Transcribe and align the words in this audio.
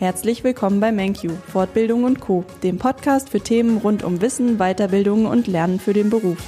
Herzlich 0.00 0.44
willkommen 0.44 0.80
bei 0.80 0.92
MenQ, 0.92 1.30
Fortbildung 1.48 2.04
und 2.04 2.20
Co., 2.20 2.42
dem 2.62 2.78
Podcast 2.78 3.28
für 3.28 3.40
Themen 3.40 3.76
rund 3.76 4.02
um 4.02 4.22
Wissen, 4.22 4.56
Weiterbildung 4.56 5.26
und 5.26 5.46
Lernen 5.46 5.78
für 5.78 5.92
den 5.92 6.08
Beruf. 6.08 6.38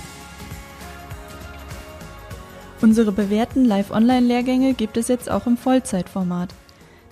Unsere 2.81 3.13
bewährten 3.13 3.67
Live-Online-Lehrgänge 3.67 4.73
gibt 4.73 4.97
es 4.97 5.09
jetzt 5.09 5.31
auch 5.31 5.47
im 5.47 5.59
Vollzeitformat. 5.59 6.55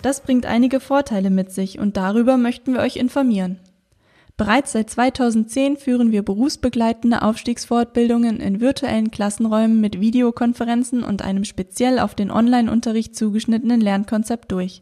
Das 0.01 0.21
bringt 0.21 0.47
einige 0.47 0.79
Vorteile 0.79 1.29
mit 1.29 1.51
sich 1.51 1.77
und 1.77 1.95
darüber 1.95 2.37
möchten 2.37 2.73
wir 2.73 2.79
euch 2.79 2.95
informieren. 2.95 3.59
Bereits 4.35 4.71
seit 4.71 4.89
2010 4.89 5.77
führen 5.77 6.11
wir 6.11 6.23
berufsbegleitende 6.23 7.21
Aufstiegsfortbildungen 7.21 8.39
in 8.39 8.59
virtuellen 8.59 9.11
Klassenräumen 9.11 9.79
mit 9.79 9.99
Videokonferenzen 9.99 11.03
und 11.03 11.21
einem 11.21 11.43
speziell 11.43 11.99
auf 11.99 12.15
den 12.15 12.31
Online-Unterricht 12.31 13.15
zugeschnittenen 13.15 13.79
Lernkonzept 13.79 14.51
durch. 14.51 14.81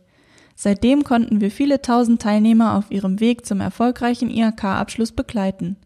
Seitdem 0.62 1.06
konnten 1.06 1.40
wir 1.40 1.52
viele 1.52 1.82
tausend 1.82 2.22
Teilnehmer 2.22 2.76
auf 2.76 2.92
ihrem 2.92 3.22
Weg 3.22 3.46
zum 3.46 3.62
erfolgreichen 3.62 4.30
IHK-Abschluss 4.30 5.14
begleiten. 5.14 5.78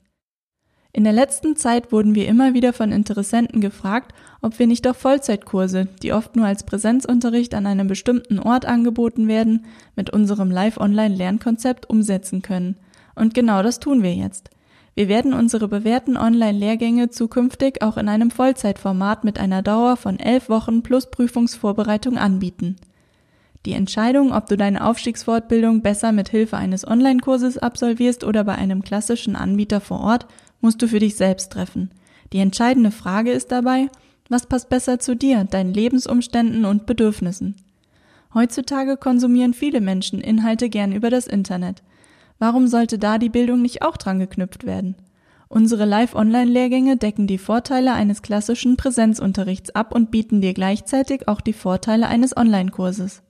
In 0.92 1.04
der 1.04 1.14
letzten 1.14 1.56
Zeit 1.56 1.92
wurden 1.92 2.16
wir 2.16 2.28
immer 2.28 2.56
wieder 2.56 2.74
von 2.74 2.92
Interessenten 2.92 3.62
gefragt, 3.62 4.16
ob 4.42 4.58
wir 4.58 4.66
nicht 4.66 4.88
auch 4.88 4.96
Vollzeitkurse, 4.96 5.90
die 6.02 6.12
oft 6.12 6.36
nur 6.36 6.48
als 6.48 6.64
Präsenzunterricht 6.64 7.54
an 7.54 7.68
einem 7.68 7.86
bestimmten 7.86 8.40
Ort 8.40 8.66
angeboten 8.66 9.28
werden, 9.28 9.66
mit 9.96 10.10
unserem 10.10 10.50
Live-Online-Lernkonzept 10.50 11.88
umsetzen 11.88 12.42
können. 12.42 12.76
Und 13.14 13.36
genau 13.36 13.62
das 13.62 13.80
tun 13.80 14.02
wir 14.02 14.16
jetzt. 14.16 14.50
Wir 14.96 15.08
werden 15.08 15.36
unsere 15.36 15.68
bewährten 15.68 16.18
Online-Lehrgänge 16.18 17.12
zukünftig 17.12 17.84
auch 17.84 17.98
in 17.98 18.10
einem 18.10 18.32
Vollzeitformat 18.32 19.24
mit 19.24 19.38
einer 19.38 19.62
Dauer 19.62 19.98
von 19.98 20.18
elf 20.18 20.50
Wochen 20.50 20.82
plus 20.82 21.12
Prüfungsvorbereitung 21.12 22.18
anbieten. 22.18 22.78
Die 23.66 23.74
Entscheidung, 23.74 24.34
ob 24.34 24.48
du 24.48 24.58
deine 24.58 24.86
Aufstiegsfortbildung 24.86 25.82
besser 25.82 26.12
mit 26.12 26.30
Hilfe 26.30 26.58
eines 26.58 26.86
Online-Kurses 26.86 27.58
absolvierst 27.58 28.26
oder 28.26 28.44
bei 28.44 28.56
einem 28.56 28.84
klassischen 28.84 29.38
Anbieter 29.38 29.80
vor 29.80 30.02
Ort, 30.02 30.28
musst 30.60 30.82
du 30.82 30.88
für 30.88 31.00
dich 31.00 31.16
selbst 31.16 31.52
treffen. 31.52 31.92
Die 32.34 32.40
entscheidende 32.40 32.92
Frage 32.92 33.32
ist 33.32 33.52
dabei, 33.52 33.88
was 34.28 34.48
passt 34.48 34.70
besser 34.70 35.00
zu 35.00 35.16
dir, 35.16 35.46
deinen 35.46 35.74
Lebensumständen 35.74 36.66
und 36.66 36.86
Bedürfnissen? 36.86 37.56
Heutzutage 38.34 38.98
konsumieren 38.98 39.54
viele 39.54 39.80
Menschen 39.80 40.20
Inhalte 40.20 40.70
gern 40.70 40.92
über 40.92 41.10
das 41.10 41.28
Internet. 41.28 41.84
Warum 42.40 42.68
sollte 42.68 42.98
da 42.98 43.18
die 43.18 43.30
Bildung 43.30 43.62
nicht 43.62 43.82
auch 43.84 43.96
dran 43.96 44.20
geknüpft 44.20 44.66
werden? 44.66 44.96
Unsere 45.48 45.86
Live-Online-Lehrgänge 45.86 46.98
decken 46.98 47.28
die 47.28 47.38
Vorteile 47.38 47.94
eines 47.94 48.24
klassischen 48.24 48.76
Präsenzunterrichts 48.76 49.70
ab 49.76 49.94
und 49.94 50.10
bieten 50.10 50.42
dir 50.42 50.54
gleichzeitig 50.54 51.28
auch 51.28 51.42
die 51.42 51.54
Vorteile 51.54 52.08
eines 52.08 52.36
Online-Kurses. 52.36 53.22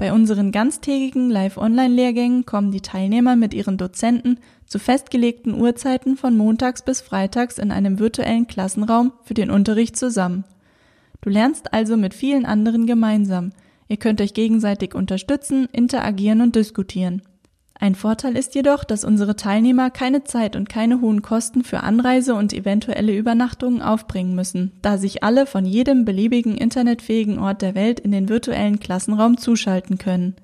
Bei 0.00 0.14
unseren 0.14 0.50
ganztägigen 0.50 1.28
Live-Online-Lehrgängen 1.28 2.46
kommen 2.46 2.72
die 2.72 2.80
Teilnehmer 2.80 3.36
mit 3.36 3.52
ihren 3.52 3.76
Dozenten 3.76 4.38
zu 4.64 4.78
festgelegten 4.78 5.52
Uhrzeiten 5.52 6.16
von 6.16 6.38
montags 6.38 6.80
bis 6.80 7.02
freitags 7.02 7.58
in 7.58 7.70
einem 7.70 7.98
virtuellen 7.98 8.46
Klassenraum 8.46 9.12
für 9.24 9.34
den 9.34 9.50
Unterricht 9.50 9.98
zusammen. 9.98 10.44
Du 11.20 11.28
lernst 11.28 11.74
also 11.74 11.98
mit 11.98 12.14
vielen 12.14 12.46
anderen 12.46 12.86
gemeinsam. 12.86 13.52
Ihr 13.88 13.98
könnt 13.98 14.22
euch 14.22 14.32
gegenseitig 14.32 14.94
unterstützen, 14.94 15.68
interagieren 15.70 16.40
und 16.40 16.56
diskutieren. 16.56 17.20
Ein 17.82 17.94
Vorteil 17.94 18.36
ist 18.36 18.54
jedoch, 18.54 18.84
dass 18.84 19.04
unsere 19.04 19.36
Teilnehmer 19.36 19.88
keine 19.90 20.22
Zeit 20.22 20.54
und 20.54 20.68
keine 20.68 21.00
hohen 21.00 21.22
Kosten 21.22 21.64
für 21.64 21.80
Anreise 21.80 22.34
und 22.34 22.52
eventuelle 22.52 23.16
Übernachtungen 23.16 23.80
aufbringen 23.80 24.34
müssen, 24.34 24.72
da 24.82 24.98
sich 24.98 25.24
alle 25.24 25.46
von 25.46 25.64
jedem 25.64 26.04
beliebigen 26.04 26.58
internetfähigen 26.58 27.38
Ort 27.38 27.62
der 27.62 27.74
Welt 27.74 27.98
in 27.98 28.12
den 28.12 28.28
virtuellen 28.28 28.80
Klassenraum 28.80 29.38
zuschalten 29.38 29.96
können. 29.96 30.36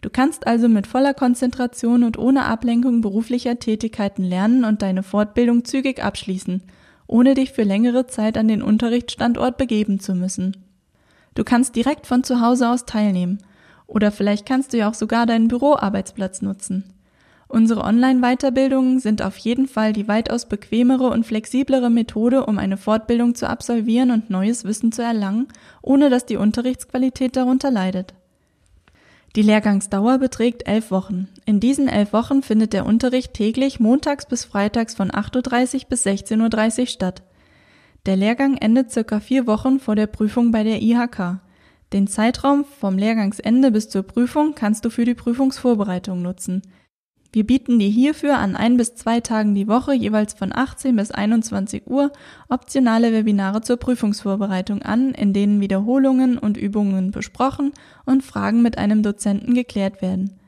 Du 0.00 0.10
kannst 0.10 0.48
also 0.48 0.68
mit 0.68 0.88
voller 0.88 1.14
Konzentration 1.14 2.02
und 2.02 2.18
ohne 2.18 2.46
Ablenkung 2.46 3.00
beruflicher 3.00 3.60
Tätigkeiten 3.60 4.24
lernen 4.24 4.64
und 4.64 4.82
deine 4.82 5.04
Fortbildung 5.04 5.64
zügig 5.64 6.02
abschließen, 6.02 6.64
ohne 7.06 7.34
dich 7.34 7.52
für 7.52 7.62
längere 7.62 8.08
Zeit 8.08 8.36
an 8.36 8.48
den 8.48 8.60
Unterrichtsstandort 8.60 9.56
begeben 9.56 10.00
zu 10.00 10.16
müssen. 10.16 10.56
Du 11.36 11.44
kannst 11.44 11.76
direkt 11.76 12.08
von 12.08 12.24
zu 12.24 12.40
Hause 12.40 12.68
aus 12.68 12.86
teilnehmen 12.86 13.38
oder 13.86 14.10
vielleicht 14.10 14.46
kannst 14.46 14.72
du 14.72 14.78
ja 14.78 14.88
auch 14.88 14.94
sogar 14.94 15.26
deinen 15.26 15.48
Büroarbeitsplatz 15.48 16.42
nutzen. 16.42 16.84
Unsere 17.48 17.84
Online-Weiterbildungen 17.84 18.98
sind 18.98 19.22
auf 19.22 19.36
jeden 19.38 19.68
Fall 19.68 19.92
die 19.92 20.08
weitaus 20.08 20.46
bequemere 20.46 21.08
und 21.10 21.24
flexiblere 21.24 21.90
Methode, 21.90 22.44
um 22.44 22.58
eine 22.58 22.76
Fortbildung 22.76 23.36
zu 23.36 23.48
absolvieren 23.48 24.10
und 24.10 24.30
neues 24.30 24.64
Wissen 24.64 24.90
zu 24.90 25.02
erlangen, 25.02 25.46
ohne 25.80 26.10
dass 26.10 26.26
die 26.26 26.36
Unterrichtsqualität 26.36 27.36
darunter 27.36 27.70
leidet. 27.70 28.14
Die 29.36 29.42
Lehrgangsdauer 29.42 30.18
beträgt 30.18 30.66
elf 30.66 30.90
Wochen. 30.90 31.28
In 31.44 31.60
diesen 31.60 31.88
elf 31.88 32.12
Wochen 32.12 32.42
findet 32.42 32.72
der 32.72 32.86
Unterricht 32.86 33.34
täglich 33.34 33.78
montags 33.78 34.26
bis 34.26 34.44
freitags 34.44 34.94
von 34.94 35.10
8.30 35.10 35.74
Uhr 35.74 35.88
bis 35.90 36.06
16.30 36.06 36.80
Uhr 36.80 36.86
statt. 36.86 37.22
Der 38.06 38.16
Lehrgang 38.16 38.56
endet 38.56 38.90
circa 38.90 39.20
vier 39.20 39.46
Wochen 39.46 39.78
vor 39.78 39.94
der 39.94 40.06
Prüfung 40.06 40.52
bei 40.52 40.64
der 40.64 40.80
IHK. 40.80 41.38
Den 41.96 42.08
Zeitraum 42.08 42.66
vom 42.66 42.98
Lehrgangsende 42.98 43.70
bis 43.70 43.88
zur 43.88 44.02
Prüfung 44.02 44.54
kannst 44.54 44.84
du 44.84 44.90
für 44.90 45.06
die 45.06 45.14
Prüfungsvorbereitung 45.14 46.20
nutzen. 46.20 46.60
Wir 47.32 47.46
bieten 47.46 47.78
dir 47.78 47.88
hierfür 47.88 48.36
an 48.36 48.54
ein 48.54 48.76
bis 48.76 48.96
zwei 48.96 49.20
Tagen 49.20 49.54
die 49.54 49.66
Woche 49.66 49.94
jeweils 49.94 50.34
von 50.34 50.54
18 50.54 50.94
bis 50.94 51.10
21 51.10 51.86
Uhr 51.86 52.12
optionale 52.50 53.14
Webinare 53.14 53.62
zur 53.62 53.78
Prüfungsvorbereitung 53.78 54.82
an, 54.82 55.12
in 55.12 55.32
denen 55.32 55.62
Wiederholungen 55.62 56.36
und 56.36 56.58
Übungen 56.58 57.12
besprochen 57.12 57.72
und 58.04 58.22
Fragen 58.22 58.60
mit 58.60 58.76
einem 58.76 59.02
Dozenten 59.02 59.54
geklärt 59.54 60.02
werden. 60.02 60.38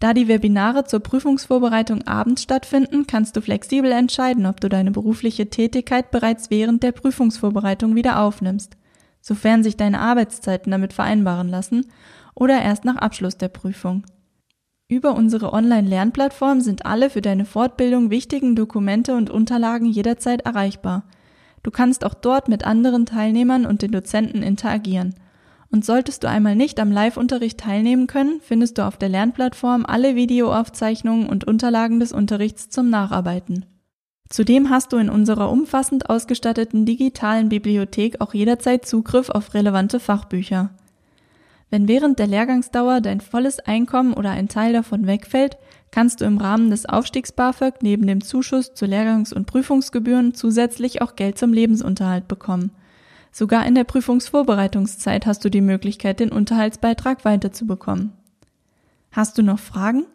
Da 0.00 0.14
die 0.14 0.26
Webinare 0.26 0.82
zur 0.82 0.98
Prüfungsvorbereitung 0.98 2.08
abends 2.08 2.42
stattfinden, 2.42 3.06
kannst 3.06 3.36
du 3.36 3.40
flexibel 3.40 3.92
entscheiden, 3.92 4.46
ob 4.46 4.60
du 4.60 4.68
deine 4.68 4.90
berufliche 4.90 5.48
Tätigkeit 5.48 6.10
bereits 6.10 6.50
während 6.50 6.82
der 6.82 6.90
Prüfungsvorbereitung 6.90 7.94
wieder 7.94 8.18
aufnimmst 8.20 8.77
sofern 9.20 9.62
sich 9.62 9.76
deine 9.76 10.00
Arbeitszeiten 10.00 10.70
damit 10.70 10.92
vereinbaren 10.92 11.48
lassen, 11.48 11.86
oder 12.34 12.62
erst 12.62 12.84
nach 12.84 12.96
Abschluss 12.96 13.36
der 13.36 13.48
Prüfung. 13.48 14.04
Über 14.90 15.14
unsere 15.14 15.52
Online-Lernplattform 15.52 16.60
sind 16.60 16.86
alle 16.86 17.10
für 17.10 17.20
deine 17.20 17.44
Fortbildung 17.44 18.10
wichtigen 18.10 18.56
Dokumente 18.56 19.14
und 19.16 19.28
Unterlagen 19.28 19.86
jederzeit 19.86 20.42
erreichbar. 20.42 21.04
Du 21.62 21.70
kannst 21.70 22.04
auch 22.04 22.14
dort 22.14 22.48
mit 22.48 22.64
anderen 22.64 23.04
Teilnehmern 23.04 23.66
und 23.66 23.82
den 23.82 23.92
Dozenten 23.92 24.42
interagieren. 24.42 25.14
Und 25.70 25.84
solltest 25.84 26.24
du 26.24 26.28
einmal 26.28 26.56
nicht 26.56 26.80
am 26.80 26.90
Live-Unterricht 26.90 27.60
teilnehmen 27.60 28.06
können, 28.06 28.40
findest 28.40 28.78
du 28.78 28.86
auf 28.86 28.96
der 28.96 29.10
Lernplattform 29.10 29.84
alle 29.84 30.14
Videoaufzeichnungen 30.14 31.28
und 31.28 31.44
Unterlagen 31.44 32.00
des 32.00 32.12
Unterrichts 32.12 32.70
zum 32.70 32.88
Nacharbeiten. 32.88 33.66
Zudem 34.28 34.68
hast 34.68 34.92
du 34.92 34.98
in 34.98 35.08
unserer 35.08 35.50
umfassend 35.50 36.10
ausgestatteten 36.10 36.84
digitalen 36.84 37.48
Bibliothek 37.48 38.20
auch 38.20 38.34
jederzeit 38.34 38.84
Zugriff 38.84 39.30
auf 39.30 39.54
relevante 39.54 40.00
Fachbücher. 40.00 40.70
Wenn 41.70 41.88
während 41.88 42.18
der 42.18 42.26
Lehrgangsdauer 42.26 43.00
dein 43.00 43.20
volles 43.20 43.58
Einkommen 43.58 44.14
oder 44.14 44.30
ein 44.30 44.48
Teil 44.48 44.72
davon 44.72 45.06
wegfällt, 45.06 45.56
kannst 45.90 46.20
du 46.20 46.24
im 46.24 46.38
Rahmen 46.38 46.70
des 46.70 46.86
Aufstiegs 46.86 47.32
BAföG 47.32 47.82
neben 47.82 48.06
dem 48.06 48.22
Zuschuss 48.22 48.74
zu 48.74 48.84
Lehrgangs- 48.84 49.32
und 49.32 49.46
Prüfungsgebühren 49.46 50.34
zusätzlich 50.34 51.00
auch 51.02 51.16
Geld 51.16 51.38
zum 51.38 51.52
Lebensunterhalt 51.52 52.28
bekommen. 52.28 52.70
Sogar 53.32 53.66
in 53.66 53.74
der 53.74 53.84
Prüfungsvorbereitungszeit 53.84 55.26
hast 55.26 55.44
du 55.44 55.50
die 55.50 55.60
Möglichkeit, 55.60 56.20
den 56.20 56.32
Unterhaltsbeitrag 56.32 57.24
weiterzubekommen. 57.24 58.12
Hast 59.12 59.38
du 59.38 59.42
noch 59.42 59.58
Fragen? 59.58 60.06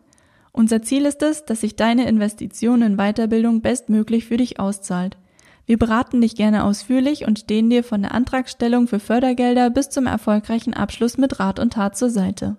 Unser 0.56 0.84
Ziel 0.84 1.06
ist 1.06 1.24
es, 1.24 1.46
dass 1.46 1.62
sich 1.62 1.76
deine 1.76 2.08
Investition 2.08 2.84
in 2.84 2.96
Weiterbildung 2.96 3.62
bestmöglich 3.62 4.26
für 4.26 4.38
dich 4.38 4.60
auszahlt. 4.60 5.18
Wir 5.66 5.80
beraten 5.80 6.22
dich 6.22 6.36
gerne 6.36 6.64
ausführlich 6.64 7.26
und 7.26 7.40
stehen 7.40 7.72
dir 7.72 7.84
von 7.84 8.04
der 8.04 8.14
Antragstellung 8.14 8.88
für 8.88 9.00
Fördergelder 9.00 9.72
bis 9.72 9.90
zum 9.90 10.06
erfolgreichen 10.06 10.76
Abschluss 10.76 11.18
mit 11.18 11.40
Rat 11.40 11.60
und 11.60 11.74
Tat 11.74 11.98
zur 11.98 12.12
Seite. 12.12 12.58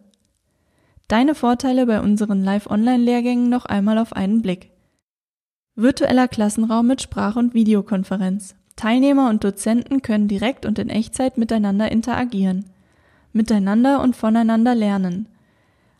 Deine 1.06 1.36
Vorteile 1.36 1.86
bei 1.86 2.00
unseren 2.00 2.42
Live-Online-Lehrgängen 2.42 3.48
noch 3.48 3.66
einmal 3.66 3.98
auf 3.98 4.12
einen 4.14 4.42
Blick. 4.42 4.70
Virtueller 5.76 6.28
Klassenraum 6.28 6.86
mit 6.86 7.00
Sprach- 7.00 7.36
und 7.36 7.54
Videokonferenz. 7.54 8.56
Teilnehmer 8.74 9.28
und 9.28 9.44
Dozenten 9.44 10.02
können 10.02 10.26
direkt 10.26 10.66
und 10.66 10.80
in 10.80 10.88
Echtzeit 10.88 11.38
miteinander 11.38 11.92
interagieren. 11.92 12.64
Miteinander 13.32 14.02
und 14.02 14.16
voneinander 14.16 14.74
lernen. 14.74 15.28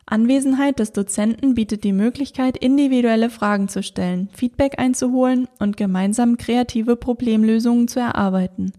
Anwesenheit 0.07 0.79
des 0.79 0.93
Dozenten 0.93 1.55
bietet 1.55 1.83
die 1.83 1.93
Möglichkeit, 1.93 2.59
individuelle 2.59 3.31
Fragen 3.31 3.69
zu 3.69 3.83
stellen, 3.83 4.29
Feedback 4.35 4.79
einzuholen 4.79 5.49
und 5.59 5.77
gemeinsam 5.77 6.37
kreative 6.37 6.97
Problemlösungen 6.97 7.89
zu 7.89 8.01
erarbeiten. 8.01 8.73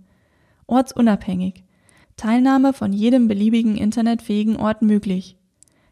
Ortsunabhängig. 0.68 1.64
Teilnahme 2.16 2.74
von 2.74 2.94
jedem 2.94 3.28
beliebigen 3.28 3.76
internetfähigen 3.76 4.56
Ort 4.56 4.82
möglich. 4.82 5.38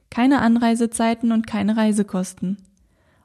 Keine 0.09 0.39
Anreisezeiten 0.41 1.31
und 1.31 1.47
keine 1.47 1.75
Reisekosten. 1.77 2.57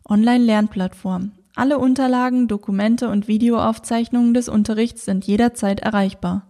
Online-Lernplattform. 0.08 1.32
Alle 1.54 1.78
Unterlagen, 1.78 2.48
Dokumente 2.48 3.10
und 3.10 3.28
Videoaufzeichnungen 3.28 4.32
des 4.32 4.48
Unterrichts 4.48 5.04
sind 5.04 5.26
jederzeit 5.26 5.80
erreichbar. 5.80 6.46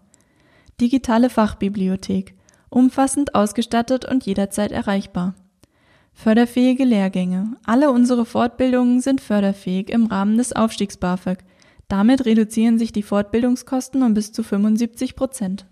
Digitale 0.81 1.29
Fachbibliothek. 1.29 2.35
Umfassend 2.71 3.35
ausgestattet 3.35 4.05
und 4.05 4.25
jederzeit 4.25 4.71
erreichbar. 4.71 5.35
Förderfähige 6.21 6.85
Lehrgänge. 6.85 7.53
Alle 7.65 7.93
unsere 7.93 8.25
Fortbildungen 8.25 9.01
sind 9.01 9.21
förderfähig 9.21 9.89
im 9.89 10.07
Rahmen 10.07 10.37
des 10.37 10.53
Aufstiegs 10.53 10.97
BAföG. 10.97 11.39
Damit 11.87 12.27
reduzieren 12.27 12.77
sich 12.77 12.91
die 12.91 13.05
Fortbildungskosten 13.05 14.03
um 14.03 14.15
bis 14.15 14.33
zu 14.33 14.43
75 14.43 15.15
Prozent. 15.15 15.67